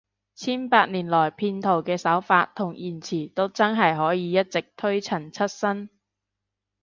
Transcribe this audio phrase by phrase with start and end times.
[0.33, 5.91] 千百年來，騙徒嘅手法同言辭都真係可以一直推陳出新